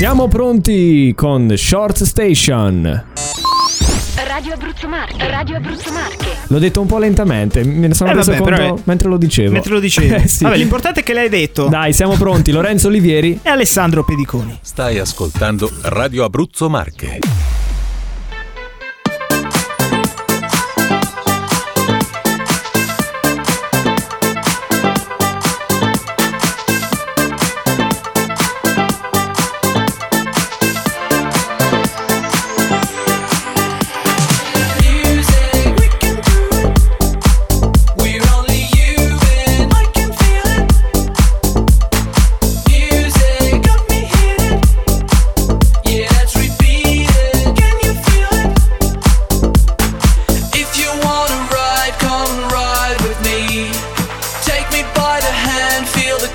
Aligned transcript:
Siamo 0.00 0.28
pronti 0.28 1.12
con 1.14 1.52
Short 1.58 2.04
Station. 2.04 3.04
Radio 4.26 4.54
Abruzzo 4.54 4.88
Marche, 4.88 5.28
Radio 5.28 5.56
Abruzzo 5.56 5.92
Marche. 5.92 6.26
L'ho 6.46 6.58
detto 6.58 6.80
un 6.80 6.86
po' 6.86 6.96
lentamente, 6.96 7.62
me 7.64 7.86
ne 7.88 7.92
sono 7.92 8.12
Eh, 8.12 8.14
reso 8.14 8.30
vabbè, 8.32 8.42
conto 8.42 8.76
è- 8.76 8.80
mentre 8.84 9.08
lo 9.10 9.18
dicevo. 9.18 9.52
Mentre 9.52 9.74
lo 9.74 9.78
dicevi. 9.80 10.14
Eh, 10.14 10.26
sì. 10.26 10.44
Vabbè, 10.44 10.56
l'importante 10.56 11.00
è 11.00 11.02
che 11.02 11.12
l'hai 11.12 11.28
detto. 11.28 11.68
Dai, 11.68 11.92
siamo 11.92 12.16
pronti. 12.16 12.50
Lorenzo 12.50 12.88
Olivieri. 12.88 13.40
E 13.42 13.48
Alessandro 13.50 14.02
Pediconi. 14.02 14.58
Stai 14.62 14.98
ascoltando 14.98 15.70
Radio 15.82 16.24
Abruzzo 16.24 16.70
Marche. 16.70 17.18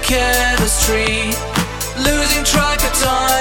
Chemistry. 0.04 1.32
Losing 2.04 2.44
track 2.44 2.84
of 2.84 2.94
time 3.00 3.35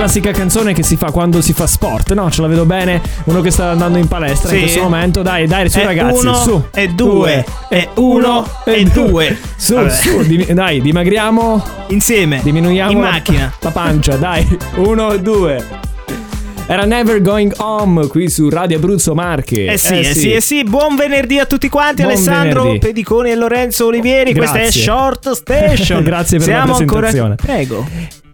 classica 0.00 0.30
canzone 0.30 0.72
che 0.72 0.82
si 0.82 0.96
fa 0.96 1.10
quando 1.10 1.42
si 1.42 1.52
fa 1.52 1.66
sport, 1.66 2.12
no? 2.14 2.30
Ce 2.30 2.40
la 2.40 2.48
vedo 2.48 2.64
bene. 2.64 3.02
Uno 3.24 3.42
che 3.42 3.50
sta 3.50 3.70
andando 3.70 3.98
in 3.98 4.08
palestra 4.08 4.48
in 4.50 4.54
Sì. 4.56 4.60
questo 4.62 4.82
momento. 4.82 5.20
Dai, 5.20 5.46
dai, 5.46 5.68
su 5.68 5.78
È 5.78 5.84
ragazzi, 5.84 6.24
uno, 6.26 6.34
su. 6.36 6.64
è 6.70 6.86
due, 6.88 7.44
è 7.68 7.86
uno, 7.96 8.46
e 8.64 8.84
due. 8.84 9.38
Su, 9.56 9.74
Vabbè. 9.74 9.90
su, 9.90 10.22
dim- 10.22 10.50
dai, 10.52 10.80
dimagriamo. 10.80 11.62
Insieme. 11.88 12.40
Diminuiamo 12.42 12.92
In 12.92 13.00
la- 13.00 13.10
macchina. 13.10 13.52
La, 13.60 13.70
pancia, 13.70 14.16
dai. 14.16 14.58
Uno, 14.76 15.16
due. 15.18 15.62
Era 16.70 16.84
Never 16.84 17.20
Going 17.20 17.52
Home 17.56 18.06
qui 18.06 18.30
su 18.30 18.48
Radio 18.48 18.76
Abruzzo 18.76 19.12
Marche. 19.12 19.64
Eh 19.72 19.76
sì, 19.76 19.98
eh 19.98 20.14
sì, 20.14 20.32
eh 20.34 20.40
sì, 20.40 20.62
buon 20.62 20.94
venerdì 20.94 21.40
a 21.40 21.44
tutti 21.44 21.68
quanti, 21.68 22.02
Buon 22.02 22.14
Alessandro 22.14 22.62
venerdì. 22.62 22.86
Pediconi 22.86 23.30
e 23.32 23.34
Lorenzo 23.34 23.86
Olivieri, 23.86 24.32
questa 24.32 24.58
è 24.58 24.62
Grazie. 24.62 24.82
Short 24.82 25.30
Station. 25.32 26.04
Grazie 26.04 26.38
per 26.38 26.46
la 26.46 26.54
Siamo 26.54 26.76
ancora 26.76 27.08
presentazione. 27.08 27.34
Prego. 27.34 27.88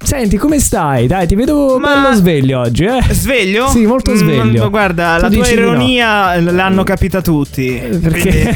Senti, 0.05 0.37
come 0.37 0.61
stai? 0.61 1.07
Dai, 1.07 1.27
ti 1.27 1.35
vedo 1.35 1.79
Ma- 1.81 1.95
bello 2.03 2.15
sveglio 2.15 2.61
oggi, 2.61 2.85
eh? 2.85 3.03
Sveglio? 3.09 3.69
Sì, 3.69 3.87
molto 3.87 4.15
sveglio. 4.15 4.67
Mm, 4.67 4.69
guarda, 4.69 5.17
Tu 5.17 5.23
la 5.23 5.29
tua 5.31 5.47
di 5.49 5.55
no. 5.55 5.61
ironia 5.63 6.39
l'hanno 6.39 6.83
capita 6.85 7.23
tutti. 7.23 7.81
Perché 8.03 8.55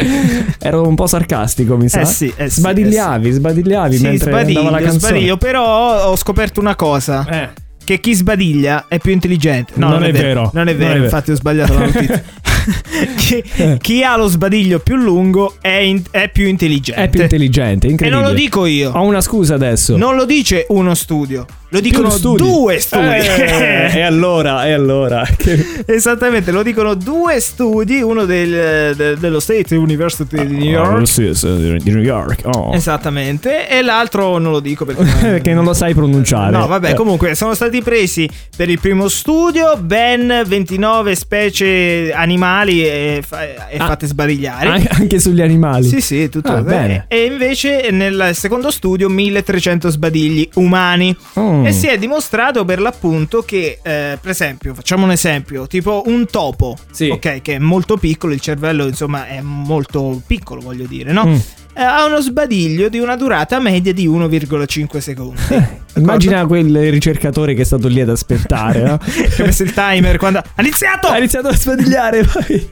ero 0.58 0.88
un 0.88 0.94
po' 0.94 1.06
sarcastico, 1.06 1.76
mi 1.76 1.90
sa. 1.90 2.00
Eh 2.00 2.06
sì, 2.06 2.32
eh 2.34 2.48
sì, 2.48 2.60
sbadigliavi, 2.60 3.30
sbadigliavi 3.30 3.96
Sì, 3.98 4.02
mentre 4.04 4.32
andava 4.32 4.40
la 4.40 4.48
sbadiglio, 4.48 4.70
canzone. 4.70 4.98
sbadiglio, 4.98 5.36
però 5.36 6.06
ho 6.08 6.16
scoperto 6.16 6.60
una 6.60 6.74
cosa. 6.76 7.26
Eh. 7.28 7.60
Che 7.84 8.00
chi 8.00 8.14
sbadiglia 8.14 8.86
è 8.88 8.98
più 8.98 9.12
intelligente. 9.12 9.72
No, 9.76 9.88
Non 9.90 10.04
è 10.04 10.12
vero. 10.12 10.50
Non 10.54 10.68
è 10.68 10.72
Non 10.72 10.78
vero, 10.80 10.90
è 10.90 10.92
vero. 10.94 11.04
infatti 11.04 11.30
ho 11.32 11.34
sbagliato 11.34 11.74
la 11.74 11.80
notizia. 11.86 12.22
chi, 13.16 13.42
chi 13.80 14.02
ha 14.04 14.16
lo 14.16 14.28
sbadiglio 14.28 14.78
più 14.78 14.96
lungo 14.96 15.56
è, 15.60 15.68
in- 15.68 16.02
è 16.10 16.28
più 16.30 16.46
intelligente. 16.46 17.02
È 17.02 17.08
più 17.08 17.22
intelligente, 17.22 17.86
E 17.86 17.90
incredibile. 17.90 18.22
non 18.22 18.30
lo 18.32 18.36
dico 18.38 18.66
io. 18.66 18.92
Ho 18.92 19.02
una 19.02 19.20
scusa 19.20 19.54
adesso. 19.54 19.96
Non 19.96 20.14
lo 20.14 20.24
dice 20.24 20.66
uno 20.68 20.94
studio, 20.94 21.44
lo 21.72 21.80
dicono 21.80 22.10
studi. 22.10 22.42
due 22.42 22.78
studi. 22.78 23.04
Eh, 23.06 23.90
e 23.96 24.00
allora, 24.02 24.66
e 24.66 24.72
allora. 24.72 25.26
Esattamente, 25.86 26.50
lo 26.52 26.62
dicono 26.62 26.94
due 26.94 27.40
studi, 27.40 28.02
uno 28.02 28.24
del- 28.26 28.94
de- 28.94 29.16
dello 29.16 29.40
State 29.40 29.74
University 29.74 30.46
di 30.46 30.56
New 30.68 30.78
Oh, 30.80 31.00
York. 31.00 31.78
di 31.82 31.90
New 31.90 32.02
York. 32.02 32.40
Oh. 32.44 32.74
Esattamente, 32.74 33.68
e 33.68 33.80
l'altro 33.82 34.36
non 34.38 34.52
lo 34.52 34.60
dico 34.60 34.84
perché 34.84 35.40
che 35.42 35.54
non 35.54 35.64
lo 35.64 35.72
sai 35.72 35.94
pronunciare. 35.94 36.50
No, 36.50 36.66
vabbè, 36.66 36.90
Eh. 36.90 36.94
comunque 36.94 37.34
sono 37.34 37.54
stati 37.54 37.80
presi 37.82 38.28
per 38.54 38.68
il 38.68 38.78
primo 38.78 39.08
studio 39.08 39.76
ben 39.78 40.42
29 40.46 41.14
specie 41.14 42.12
animali 42.14 42.84
e, 42.84 43.22
e 43.70 43.76
Ah, 43.78 43.86
fatte 43.86 44.06
sbadigliare. 44.06 44.68
An- 44.68 44.86
Anche 44.90 45.18
sugli 45.18 45.40
animali. 45.40 45.86
Sì, 45.88 46.00
sì, 46.02 46.28
tutto 46.28 46.52
Ah, 46.52 46.62
bene. 46.62 47.06
E 47.08 47.24
invece 47.24 47.88
nel 47.90 48.30
secondo 48.34 48.70
studio 48.70 49.08
1300 49.08 49.88
sbadigli 49.88 50.48
umani. 50.54 51.16
Mm. 51.62 51.66
E 51.66 51.72
si 51.72 51.86
è 51.86 51.98
dimostrato 51.98 52.64
per 52.64 52.80
l'appunto 52.80 53.42
che, 53.42 53.78
eh, 53.82 54.18
per 54.20 54.30
esempio, 54.30 54.74
facciamo 54.74 55.04
un 55.04 55.10
esempio, 55.12 55.66
tipo 55.66 56.02
un 56.06 56.26
topo, 56.26 56.76
Sì. 56.90 57.08
ok, 57.08 57.40
che 57.42 57.54
è 57.54 57.58
molto 57.58 57.96
piccolo, 57.96 58.32
il 58.32 58.40
cervello 58.40 58.86
insomma 58.86 59.26
è 59.26 59.40
molto 59.40 60.20
piccolo, 60.26 60.60
voglio 60.60 60.86
dire, 60.86 61.12
no? 61.12 61.26
Mm. 61.26 61.36
Eh, 61.74 61.82
ha 61.82 62.04
uno 62.04 62.20
sbadiglio 62.20 62.90
di 62.90 62.98
una 62.98 63.16
durata 63.16 63.58
media 63.58 63.94
di 63.94 64.06
1,5 64.06 64.98
secondi. 64.98 65.40
Immagina 65.96 66.44
quel 66.46 66.90
ricercatore 66.90 67.54
che 67.54 67.62
è 67.62 67.64
stato 67.64 67.88
lì 67.88 68.00
ad 68.00 68.08
aspettare, 68.10 68.82
no? 68.82 68.98
Ha 69.38 69.42
messo 69.44 69.62
il 69.62 69.72
timer 69.72 70.16
quando 70.18 70.38
ha 70.40 70.60
iniziato. 70.60 71.08
Ha 71.08 71.16
iniziato 71.18 71.48
a 71.48 71.54
sbadigliare, 71.56 72.24
poi. 72.30 72.68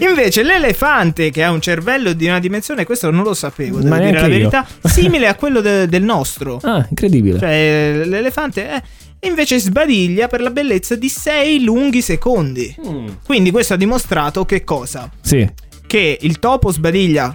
Invece 0.00 0.42
l'elefante 0.42 1.30
che 1.30 1.42
ha 1.42 1.50
un 1.50 1.60
cervello 1.60 2.12
di 2.12 2.26
una 2.26 2.40
dimensione, 2.40 2.84
questo 2.84 3.10
non 3.10 3.24
lo 3.24 3.34
sapevo, 3.34 3.78
devo 3.78 3.88
Ma 3.88 3.98
dire 3.98 4.12
la 4.12 4.26
io. 4.26 4.28
verità, 4.28 4.66
simile 4.82 5.26
a 5.26 5.34
quello 5.34 5.60
de- 5.60 5.88
del 5.88 6.02
nostro. 6.02 6.58
Ah, 6.62 6.86
incredibile. 6.88 7.38
Cioè 7.38 8.02
l'elefante 8.04 8.68
è 8.68 8.82
invece 9.20 9.58
sbadiglia 9.58 10.26
per 10.28 10.42
la 10.42 10.50
bellezza 10.50 10.94
di 10.94 11.08
6 11.08 11.62
lunghi 11.64 12.02
secondi. 12.02 12.74
Mm. 12.86 13.06
Quindi 13.24 13.50
questo 13.50 13.74
ha 13.74 13.76
dimostrato 13.78 14.44
che 14.44 14.62
cosa? 14.64 15.10
Sì. 15.22 15.46
Che 15.86 16.18
il 16.20 16.38
topo 16.38 16.70
sbadiglia 16.72 17.34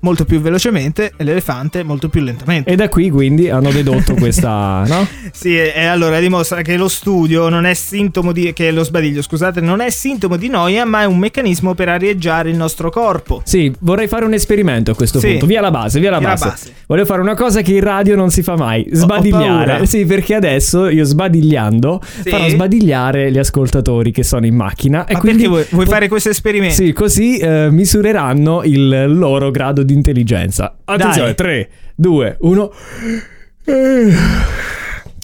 molto 0.00 0.24
più 0.24 0.40
velocemente 0.40 1.12
e 1.16 1.24
l'elefante 1.24 1.82
molto 1.82 2.08
più 2.08 2.20
lentamente. 2.20 2.70
E 2.70 2.76
da 2.76 2.88
qui 2.88 3.10
quindi 3.10 3.48
hanno 3.50 3.70
dedotto 3.70 4.14
questa, 4.18 4.84
no? 4.86 5.06
Sì, 5.32 5.56
e 5.58 5.72
e 5.74 5.84
allora 5.84 6.18
dimostra 6.20 6.62
che 6.62 6.76
lo 6.76 6.88
studio 6.88 7.48
non 7.48 7.64
è 7.66 7.74
sintomo 7.74 8.32
di 8.32 8.52
che 8.52 8.70
lo 8.70 8.82
sbadiglio, 8.84 9.22
scusate, 9.22 9.60
non 9.60 9.80
è 9.80 9.90
sintomo 9.90 10.36
di 10.36 10.48
noia, 10.48 10.84
ma 10.84 11.02
è 11.02 11.04
un 11.04 11.18
meccanismo 11.18 11.74
per 11.74 11.88
arieggiare 11.88 12.50
il 12.50 12.56
nostro 12.56 12.90
corpo. 12.90 13.42
Sì, 13.44 13.72
vorrei 13.80 14.08
fare 14.08 14.24
un 14.24 14.32
esperimento 14.34 14.90
a 14.90 14.94
questo 14.94 15.18
Sì. 15.20 15.28
punto. 15.30 15.46
Via 15.46 15.60
la 15.60 15.70
base, 15.70 16.00
via 16.00 16.10
la 16.10 16.18
Via 16.18 16.28
la 16.28 16.34
base. 16.34 16.48
base. 16.48 16.72
Voglio 16.86 17.04
fare 17.04 17.20
una 17.20 17.34
cosa 17.34 17.60
che 17.60 17.72
in 17.74 17.80
radio 17.80 18.16
non 18.16 18.30
si 18.30 18.42
fa 18.42 18.56
mai: 18.56 18.86
sbadigliare. 18.90 19.86
Sì, 19.86 20.04
perché 20.04 20.34
adesso 20.34 20.88
io 20.88 21.04
sbadigliando 21.04 22.00
Sì. 22.22 22.28
farò 22.30 22.48
sbadigliare 22.48 23.30
gli 23.30 23.38
ascoltatori 23.38 24.10
che 24.10 24.22
sono 24.22 24.46
in 24.46 24.54
macchina. 24.54 25.04
E 25.06 25.14
Ma 25.14 25.18
quindi 25.20 25.42
perché 25.42 25.54
vuoi, 25.54 25.66
vuoi 25.70 25.84
po- 25.84 25.90
fare 25.90 26.08
questo 26.08 26.28
esperimento? 26.30 26.74
Sì, 26.74 26.92
così 26.92 27.36
eh, 27.38 27.68
misureranno 27.70 28.62
il 28.64 29.06
loro 29.16 29.50
grado 29.50 29.82
di 29.82 29.87
intelligenza. 29.94 30.76
Attenzione, 30.84 31.34
Dai. 31.34 31.34
3, 31.34 31.68
2, 31.94 32.36
1. 32.40 32.72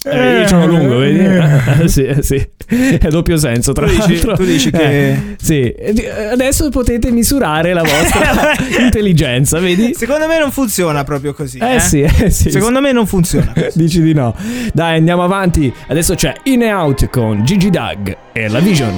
Eh, 0.07 0.39
io 0.41 0.47
ce 0.47 0.55
l'ho 0.55 0.67
lungo, 0.67 0.97
vedi? 0.99 1.17
Eh, 1.19 1.87
sì, 1.89 2.03
eh, 2.05 2.21
sì. 2.21 2.47
È 2.67 3.07
doppio 3.09 3.37
senso, 3.37 3.73
tra 3.73 3.87
Tu 3.87 3.93
dici- 3.95 4.07
l'altro. 4.11 4.35
tu 4.35 4.43
dici 4.45 4.69
che- 4.69 5.09
Eh, 5.11 5.19
sì. 5.41 5.61
E 5.71 5.93
di- 5.93 6.05
Adesso 6.05 6.69
potete 6.69 7.09
misurare 7.09 7.73
la 7.73 7.81
vostra 7.81 8.51
intelligenza, 8.83 9.57
vedi? 9.59 9.95
Secondo 9.95 10.27
me 10.27 10.37
non 10.37 10.51
funziona 10.51 11.03
proprio 11.03 11.33
così. 11.33 11.57
Eh 11.57 11.79
sì, 11.79 12.01
eh 12.01 12.29
sì. 12.29 12.51
Secondo 12.51 12.81
me 12.81 12.91
non 12.91 13.07
funziona. 13.07 13.51
così. 13.51 13.71
Dici 13.79 13.99
di 14.01 14.13
no. 14.13 14.35
Dai, 14.73 14.97
andiamo 14.97 15.23
avanti. 15.23 15.73
Adesso 15.87 16.13
c'è 16.13 16.33
In 16.43 16.61
e 16.61 16.71
Out 16.71 17.09
con 17.09 17.43
Gigi 17.43 17.71
Doug 17.71 18.15
e 18.31 18.47
la 18.47 18.59
Vision. 18.59 18.93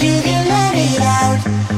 You 0.00 0.22
can 0.22 0.46
let 0.46 0.74
it 0.74 0.98
out. 1.00 1.69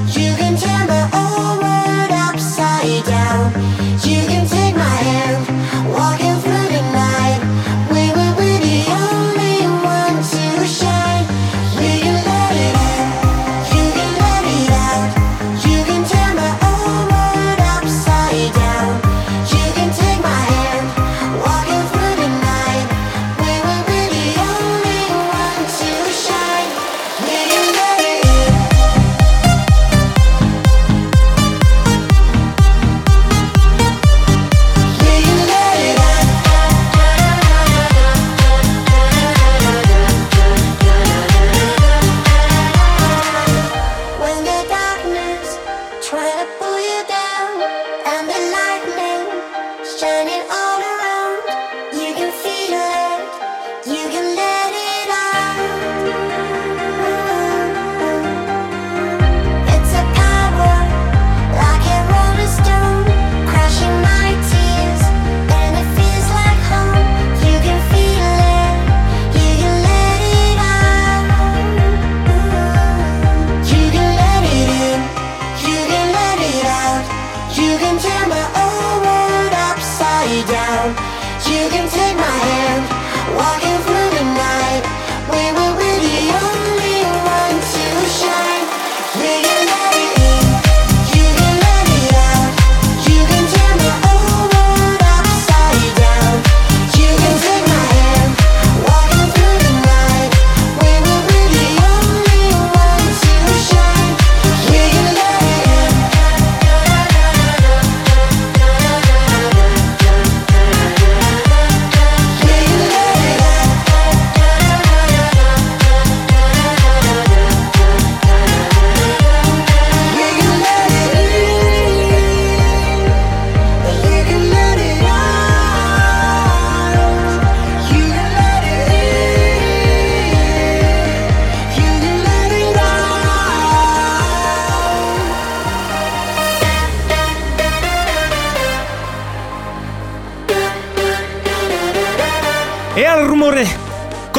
trap 46.12 46.61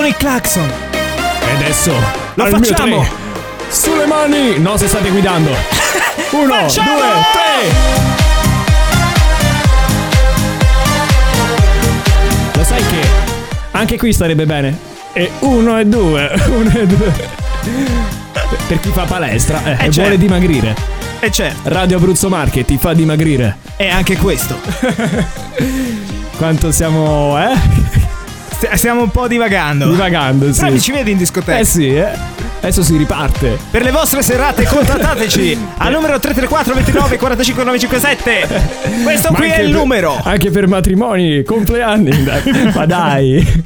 con 0.04 0.08
il 0.08 0.18
clacson. 0.18 0.70
E 0.92 1.52
adesso 1.56 1.94
Lo 2.34 2.44
al 2.44 2.52
facciamo. 2.52 3.06
Sulle 3.70 4.06
mani! 4.06 4.60
No, 4.60 4.76
se 4.76 4.88
state 4.88 5.10
guidando. 5.10 5.52
Uno, 6.32 6.54
Facciamo! 6.54 6.90
due, 6.92 7.06
tre. 7.32 7.70
Lo 12.54 12.64
sai 12.64 12.86
che 12.86 13.08
anche 13.72 13.98
qui 13.98 14.12
starebbe 14.12 14.46
bene. 14.46 14.78
E 15.14 15.32
uno 15.40 15.80
e 15.80 15.86
due. 15.86 16.30
Uno 16.52 16.72
e 16.74 16.86
due. 16.86 17.14
Per 18.68 18.80
chi 18.82 18.90
fa 18.90 19.04
palestra 19.04 19.64
eh, 19.64 19.72
e 19.72 19.78
certo. 19.78 20.02
vuole 20.02 20.18
dimagrire. 20.18 20.76
E 21.20 21.32
certo, 21.32 21.70
Radio 21.70 21.96
Abruzzo 21.96 22.28
Marche 22.28 22.66
ti 22.66 22.78
fa 22.78 22.94
dimagrire. 22.94 23.58
è 23.78 23.88
anche 23.88 24.18
questo. 24.18 24.60
Quanto 26.36 26.72
siamo, 26.74 27.38
eh? 27.40 28.03
St- 28.64 28.74
Stiamo 28.76 29.02
un 29.02 29.10
po' 29.12 29.28
divagando. 29.28 29.90
Divagando, 29.90 30.52
sì. 30.54 30.60
Però 30.60 30.72
mi 30.72 30.80
ci 30.80 30.92
vedi 30.94 31.12
in 31.12 31.18
discoteca. 31.18 31.58
Eh 31.58 31.66
sì, 31.66 31.94
eh. 31.94 32.08
Adesso 32.62 32.82
si 32.82 32.96
riparte. 32.96 33.58
Per 33.70 33.82
le 33.84 33.92
vostre 33.92 34.22
serate 34.22 34.64
contattateci 34.66 35.58
al 35.80 35.92
numero 35.92 36.18
334 36.18 36.74
29 36.74 37.18
45 37.18 37.64
957. 37.66 38.62
Questo 39.04 39.32
Ma 39.32 39.38
qui 39.38 39.48
è 39.50 39.60
il 39.60 39.70
per- 39.72 39.80
numero. 39.80 40.18
Anche 40.24 40.50
per 40.50 40.68
matrimoni, 40.68 41.44
compleanni. 41.44 42.24
Ma 42.74 42.86
dai. 42.86 43.64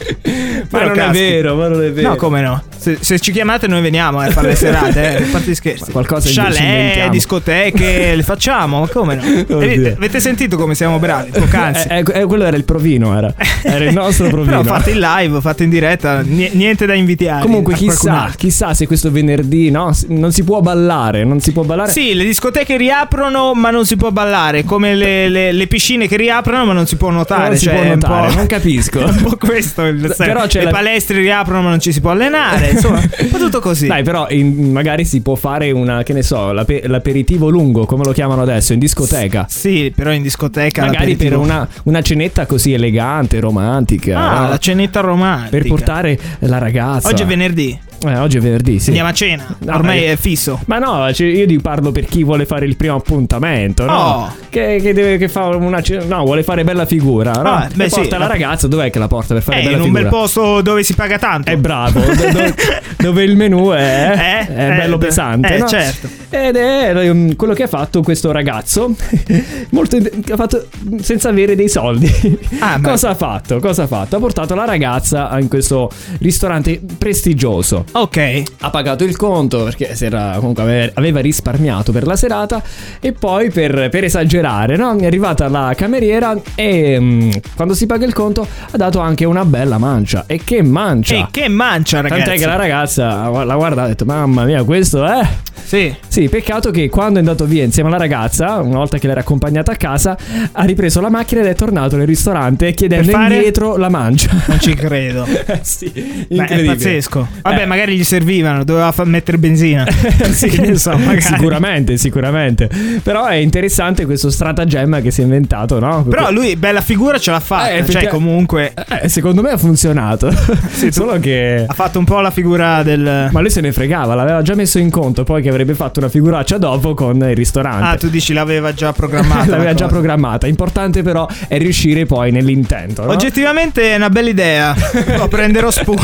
ma 0.71 0.79
Però 0.79 0.85
non 0.87 0.93
è 0.93 0.97
caschi. 0.97 1.19
vero, 1.19 1.55
ma 1.55 1.67
non 1.67 1.83
è 1.83 1.91
vero. 1.91 2.09
No, 2.09 2.15
come 2.15 2.41
no? 2.41 2.63
Se, 2.87 2.97
se 3.01 3.19
ci 3.19 3.33
chiamate 3.33 3.67
noi 3.67 3.81
veniamo 3.81 4.23
eh, 4.23 4.27
a 4.27 4.31
fare 4.31 4.47
le 4.47 4.55
serate, 4.55 5.17
eh. 5.17 5.23
a 5.27 5.27
parte 5.29 5.51
gli 5.51 5.55
scherzi. 5.55 5.91
Qualcosa 5.91 6.29
Chalet, 6.31 7.09
discoteche, 7.09 8.15
le 8.15 8.23
facciamo, 8.23 8.79
ma 8.79 8.87
come 8.87 9.15
no? 9.15 9.21
Avete, 9.57 9.93
avete 9.97 10.19
sentito 10.21 10.55
come 10.55 10.73
siamo 10.73 10.97
bravi, 10.97 11.31
poc'anzi. 11.31 11.87
Eh, 11.89 12.03
eh, 12.13 12.23
quello 12.23 12.45
era 12.45 12.55
il 12.55 12.63
provino, 12.63 13.17
era. 13.17 13.33
Era 13.61 13.83
il 13.83 13.93
nostro 13.93 14.29
provino. 14.31 14.61
Però 14.61 14.75
fate 14.75 14.91
in 14.91 14.99
live, 14.99 15.41
fate 15.41 15.63
in 15.65 15.69
diretta, 15.69 16.21
ni- 16.21 16.49
niente 16.53 16.85
da 16.85 16.93
invidiare. 16.93 17.41
Comunque, 17.41 17.73
chissà, 17.73 18.31
chissà 18.37 18.73
se 18.73 18.87
questo 18.87 19.11
venerdì, 19.11 19.69
no? 19.69 19.91
Non 20.07 20.31
si 20.31 20.45
può 20.45 20.61
ballare, 20.61 21.25
non 21.25 21.41
si 21.41 21.51
può 21.51 21.63
ballare. 21.63 21.91
Sì, 21.91 22.13
le 22.13 22.23
discoteche 22.23 22.77
riaprono, 22.77 23.53
ma 23.53 23.69
non 23.69 23.85
si 23.85 23.97
può 23.97 24.11
ballare. 24.11 24.63
Come 24.63 24.95
le, 24.95 25.27
le- 25.27 25.51
le 25.51 25.67
piscine 25.67 26.07
che 26.07 26.15
riaprono, 26.15 26.63
ma 26.63 26.71
non 26.71 26.87
si 26.87 26.95
può 26.95 27.09
nuotare. 27.09 27.49
Non 27.49 27.57
si 27.57 27.65
cioè, 27.65 27.73
può 27.73 27.83
nuotare, 27.83 28.33
non 28.33 28.45
capisco. 28.45 28.99
un 28.99 29.21
po' 29.23 29.35
questo 29.35 29.83
il. 29.83 30.13
Però 30.15 30.45
Le 30.49 30.69
palestre 30.69 31.19
riaprono, 31.19 31.63
ma 31.63 31.69
non 31.69 31.81
ci 31.81 31.91
si 31.91 31.99
può 31.99 32.11
allenare. 32.11 32.75
Insomma, 32.77 32.99
un 33.19 33.29
po' 33.29 33.37
tutto 33.37 33.59
così. 33.59 33.87
Dai, 33.87 34.03
però 34.03 34.27
in- 34.29 34.71
magari 34.71 35.05
si 35.05 35.21
può 35.21 35.35
fare 35.35 35.71
una, 35.71 36.03
che 36.03 36.13
ne 36.13 36.23
so, 36.23 36.51
l'ape- 36.51 36.87
l'aperitivo 36.87 37.49
lungo, 37.49 37.85
come 37.85 38.03
lo 38.03 38.11
chiamano 38.11 38.41
adesso, 38.41 38.73
in 38.73 38.79
discoteca. 38.79 39.45
Sì, 39.49 39.91
però 39.95 40.11
in 40.11 40.21
discoteca. 40.21 40.85
Magari 40.85 41.15
per 41.15 41.35
una, 41.35 41.67
una 41.83 42.01
cenetta 42.01 42.45
così 42.45 42.73
elegante, 42.73 43.39
romantica. 43.39 44.17
Ah, 44.17 44.41
no? 44.41 44.49
la 44.49 44.57
cenetta 44.57 44.99
romantica. 45.01 45.49
per 45.49 45.67
portare 45.67 46.19
la 46.39 46.57
ragazza. 46.57 47.07
Oggi 47.09 47.23
è 47.23 47.25
venerdì. 47.25 47.79
Eh, 48.05 48.17
oggi 48.17 48.37
è 48.37 48.39
venerdì, 48.39 48.79
sì. 48.79 48.89
Andiamo 48.89 49.09
a 49.09 49.13
cena. 49.13 49.55
No, 49.59 49.75
Ormai 49.75 50.05
eh. 50.05 50.11
è 50.13 50.15
fisso. 50.17 50.59
Ma 50.65 50.77
no, 50.77 51.11
cioè, 51.13 51.27
io 51.27 51.59
parlo 51.61 51.91
per 51.91 52.05
chi 52.05 52.23
vuole 52.23 52.45
fare 52.45 52.65
il 52.65 52.77
primo 52.77 52.95
appuntamento, 52.95 53.85
no? 53.85 53.93
Oh. 53.97 54.31
Che, 54.49 54.79
che 54.81 54.93
deve 54.93 55.17
che 55.17 55.27
fa 55.27 55.45
una 55.47 55.81
ce- 55.81 56.03
no, 56.05 56.23
vuole 56.23 56.43
fare 56.43 56.63
bella 56.63 56.85
figura, 56.85 57.31
no? 57.31 57.49
Ah, 57.53 57.69
beh, 57.73 57.85
E 57.85 57.89
sì. 57.89 57.95
porta 57.95 58.17
la 58.19 58.27
ragazza, 58.27 58.67
dov'è 58.67 58.89
che 58.91 58.99
la 58.99 59.07
porta 59.07 59.33
per 59.33 59.41
fare 59.43 59.59
Eh, 59.59 59.63
bella 59.63 59.71
in 59.75 59.79
un 59.79 59.85
figura? 59.85 60.01
bel 60.03 60.11
posto 60.11 60.61
dove 60.61 60.83
si 60.83 60.93
paga 60.93 61.17
tanto. 61.17 61.49
È 61.49 61.57
bravo, 61.57 61.99
do- 61.99 62.31
do- 62.31 62.53
dove 62.97 63.23
il 63.23 63.35
menù 63.35 63.69
è, 63.71 64.45
Eh, 64.47 64.53
è 64.55 64.71
eh, 64.73 64.75
bello 64.77 64.97
beh, 64.97 65.05
pesante. 65.05 65.55
eh, 65.55 65.57
no? 65.57 65.67
certo. 65.67 66.07
Ed 66.29 66.55
è 66.55 67.09
um, 67.09 67.35
quello 67.35 67.53
che 67.53 67.63
ha 67.63 67.67
fatto 67.67 68.01
questo 68.03 68.31
ragazzo, 68.31 68.93
molto 69.71 69.95
in- 69.95 70.09
ha 70.29 70.35
fatto 70.35 70.67
senza 71.01 71.29
avere 71.29 71.55
dei 71.55 71.69
soldi. 71.69 72.11
Ah. 72.59 72.79
Cosa 72.83 73.09
ha 73.09 73.15
fatto? 73.15 73.59
Cosa 73.59 73.83
ha 73.83 73.87
fatto? 73.87 74.15
Ha 74.17 74.19
portato 74.19 74.53
la 74.55 74.65
ragazza 74.65 75.35
in 75.39 75.47
questo 75.47 75.89
ristorante 76.19 76.79
prestigioso. 76.97 77.85
Ok. 77.91 78.43
Ha 78.59 78.69
pagato 78.69 79.03
il 79.03 79.15
conto 79.15 79.63
perché 79.63 79.95
era, 79.99 80.33
comunque 80.37 80.63
ave- 80.63 80.91
aveva 80.93 81.19
risparmiato 81.19 81.91
per 81.91 82.05
la 82.05 82.15
serata 82.15 82.61
e 82.99 83.11
poi 83.13 83.49
per, 83.49 83.89
per 83.89 84.03
esagerare 84.03 84.75
no? 84.75 84.95
è 84.97 85.05
arrivata 85.05 85.47
la 85.47 85.73
cameriera 85.75 86.35
e 86.55 86.99
mm, 86.99 87.31
quando 87.55 87.73
si 87.73 87.85
paga 87.85 88.05
il 88.05 88.13
conto 88.13 88.47
ha 88.71 88.77
dato 88.77 88.99
anche 88.99 89.25
una 89.25 89.45
bella 89.45 89.77
mancia. 89.77 90.25
E 90.27 90.41
che 90.43 90.61
mancia! 90.61 91.15
E 91.15 91.27
che 91.31 91.47
mancia, 91.47 92.01
ragazzi. 92.01 92.23
Tant'è 92.23 92.39
che 92.39 92.45
la 92.45 92.55
ragazza 92.55 93.29
la 93.43 93.55
guarda 93.55 93.81
e 93.81 93.85
ha 93.85 93.87
detto 93.87 94.05
mamma 94.05 94.43
mia 94.43 94.63
questo 94.63 95.05
è... 95.05 95.27
Sì. 95.67 95.93
Sì, 96.07 96.29
peccato 96.29 96.71
che 96.71 96.87
quando 96.87 97.15
è 97.15 97.19
andato 97.19 97.43
via 97.43 97.63
insieme 97.63 97.89
alla 97.89 97.97
ragazza, 97.97 98.55
una 98.61 98.77
volta 98.77 98.97
che 98.99 99.07
l'era 99.07 99.19
accompagnata 99.19 99.73
a 99.73 99.75
casa, 99.75 100.17
ha 100.53 100.63
ripreso 100.63 101.01
la 101.01 101.09
macchina 101.09 101.41
ed 101.41 101.47
è 101.47 101.55
tornato 101.55 101.97
nel 101.97 102.07
ristorante 102.07 102.73
chiedendo 102.73 103.11
fare? 103.11 103.35
indietro 103.35 103.75
la 103.75 103.89
mancia. 103.89 104.29
Non 104.45 104.59
ci 104.61 104.73
credo. 104.75 105.25
Eh 105.25 105.59
sì, 105.63 106.25
Beh, 106.29 106.45
è 106.45 106.63
pazzesco. 106.63 107.27
Vabbè, 107.41 107.63
Eh. 107.63 107.65
magari 107.65 107.76
gli 107.85 108.03
servivano, 108.03 108.63
doveva 108.63 108.91
fa- 108.91 109.05
mettere 109.05 109.37
benzina. 109.37 109.85
sì, 110.31 110.75
so, 110.77 110.91
magari. 110.97 111.21
sicuramente, 111.21 111.97
sicuramente. 111.97 112.69
Però 113.03 113.25
è 113.25 113.35
interessante 113.35 114.05
questo 114.05 114.29
stratagemma 114.29 115.01
che 115.01 115.11
si 115.11 115.21
è 115.21 115.23
inventato, 115.23 115.79
no? 115.79 116.03
Però 116.03 116.31
lui 116.31 116.55
bella 116.55 116.81
figura 116.81 117.17
ce 117.17 117.31
l'ha 117.31 117.39
fatta. 117.39 117.69
Eh, 117.69 117.85
cioè, 117.87 118.07
comunque 118.07 118.73
Eh, 119.01 119.09
secondo 119.09 119.41
me 119.41 119.51
ha 119.51 119.57
funzionato. 119.57 120.31
Sì, 120.69 120.91
Solo 120.97 121.19
che 121.19 121.65
ha 121.67 121.73
fatto 121.73 121.99
un 121.99 122.05
po' 122.05 122.19
la 122.19 122.31
figura 122.31 122.83
del. 122.83 123.29
ma 123.31 123.39
lui 123.39 123.49
se 123.49 123.61
ne 123.61 123.71
fregava, 123.71 124.15
l'aveva 124.15 124.41
già 124.41 124.55
messo 124.55 124.79
in 124.79 124.89
conto, 124.89 125.23
poi 125.23 125.41
che 125.41 125.49
avrebbe 125.49 125.73
fatto 125.73 125.99
una 125.99 126.09
figuraccia 126.09 126.57
dopo 126.57 126.93
con 126.93 127.17
il 127.17 127.35
ristorante. 127.35 127.85
Ah, 127.85 127.95
tu 127.97 128.09
dici 128.09 128.33
l'aveva 128.33 128.73
già 128.73 128.91
programmata. 128.93 129.45
L'aveva 129.57 129.69
la 129.71 129.75
già 129.75 129.87
programmata. 129.87 130.47
Importante 130.47 131.01
però 131.03 131.27
è 131.47 131.57
riuscire 131.57 132.05
poi 132.05 132.31
nell'intento. 132.31 133.03
No? 133.05 133.11
Oggettivamente 133.11 133.91
è 133.91 133.95
una 133.95 134.09
bella 134.09 134.29
idea. 134.29 134.75
Lo 135.17 135.27
prenderò 135.27 135.69
spunto. 135.71 136.03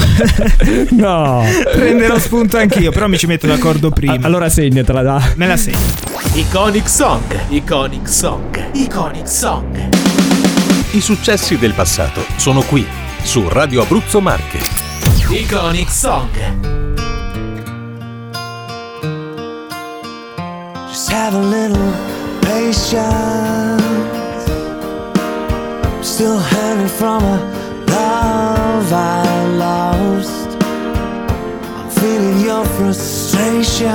no. 0.91 1.43
prenderò 1.71 2.17
spunto 2.19 2.57
anch'io, 2.57 2.91
però 2.91 3.07
mi 3.07 3.17
ci 3.17 3.25
metto 3.25 3.47
d'accordo 3.47 3.89
prima. 3.89 4.13
A- 4.13 4.19
allora 4.21 4.49
segnatela, 4.49 5.01
da. 5.01 5.31
Me 5.35 5.47
la 5.47 5.57
segno. 5.57 5.79
Iconic 6.33 6.89
Song, 6.89 7.23
Iconic 7.49 8.09
Song, 8.09 8.69
Iconic 8.73 9.27
Song. 9.29 9.89
I 10.91 11.01
successi 11.01 11.57
del 11.57 11.73
passato 11.73 12.23
sono 12.37 12.61
qui, 12.61 12.85
su 13.23 13.47
Radio 13.49 13.81
Abruzzo 13.81 14.19
Marche. 14.21 14.59
Iconic 15.29 15.89
Song. 15.89 16.29
Just 20.89 21.11
have 21.11 21.35
a 21.35 21.39
little 21.41 21.93
patience. 22.41 23.81
Still 26.01 26.37
hanging 26.37 26.87
from 26.87 27.23
a 27.23 27.37
love 27.87 28.91
I 28.91 29.45
lost. 29.57 30.32
Feeling 32.03 32.41
your 32.41 32.65
frustration. 32.65 33.87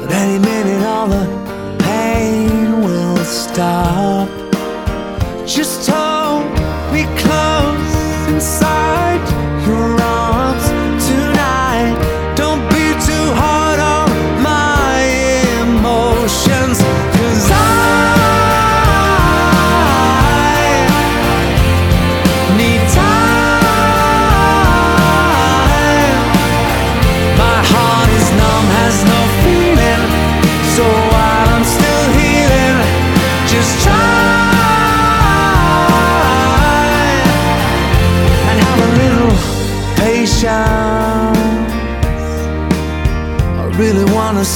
But 0.00 0.10
any 0.12 0.38
minute, 0.38 0.82
all 0.82 1.08
the 1.08 1.26
pain 1.80 2.80
will 2.80 3.18
stop. 3.18 4.43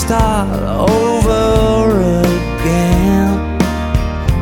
Start 0.08 0.62
over 0.88 2.00
again. 2.20 3.28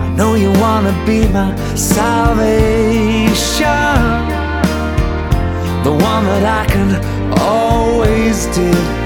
I 0.01 0.09
know 0.17 0.35
you 0.37 0.53
wanna 0.61 0.95
be 1.05 1.27
my 1.27 1.57
salvation, 1.75 2.47
the 5.83 5.91
one 5.91 6.25
that 6.31 6.45
I 6.61 6.65
can 6.73 6.89
always 7.41 8.47
depend. 8.55 9.06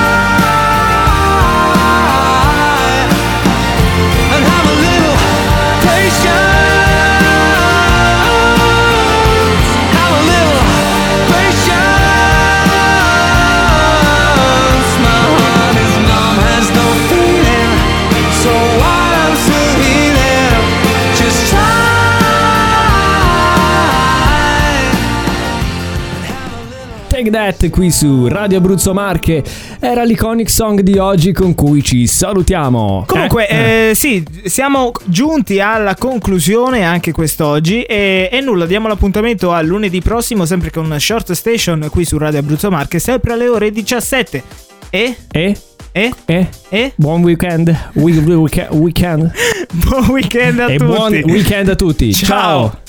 That 27.41 27.69
qui 27.71 27.89
su 27.89 28.27
Radio 28.27 28.59
Abruzzo 28.59 28.93
Marche. 28.93 29.43
Era 29.79 30.03
l'iconic 30.03 30.47
song 30.47 30.81
di 30.81 30.99
oggi 30.99 31.31
con 31.31 31.55
cui 31.55 31.81
ci 31.81 32.05
salutiamo. 32.05 33.05
Comunque, 33.07 33.47
Eh? 33.49 33.89
eh, 33.89 33.95
sì, 33.95 34.23
siamo 34.45 34.91
giunti 35.05 35.59
alla 35.59 35.95
conclusione 35.95 36.83
anche 36.83 37.11
quest'oggi 37.11 37.81
e, 37.81 38.29
e 38.31 38.41
nulla, 38.41 38.67
diamo 38.67 38.87
l'appuntamento 38.87 39.51
a 39.51 39.59
lunedì 39.63 40.01
prossimo 40.01 40.45
sempre 40.45 40.69
con 40.69 40.95
Short 40.99 41.31
Station 41.31 41.87
qui 41.89 42.05
su 42.05 42.19
Radio 42.19 42.37
Abruzzo 42.41 42.69
Marche, 42.69 42.99
sempre 42.99 43.33
alle 43.33 43.47
ore 43.47 43.71
17. 43.71 44.43
E? 44.91 45.15
E? 45.31 45.57
E? 45.93 46.13
E? 46.25 46.47
E? 46.69 46.91
Buon 46.95 47.23
weekend. 47.23 47.75
We- 47.93 48.19
we- 48.19 48.35
week- 48.35 48.67
weekend. 48.69 49.31
Buon 49.73 50.09
weekend 50.09 50.59
a 50.59 50.69
e 50.71 50.77
tutti! 50.77 50.85
buon 50.85 51.13
weekend 51.25 51.69
a 51.69 51.75
tutti. 51.75 52.13
Ciao. 52.13 52.27
Ciao. 52.69 52.79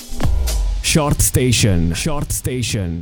Short 0.81 1.21
Station. 1.21 1.91
Short 1.95 2.31
Station. 2.31 2.99